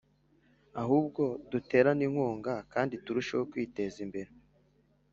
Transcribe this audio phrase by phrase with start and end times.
[0.81, 4.29] ahubwo duterane inkunga kandi turusheho kwiteza imbere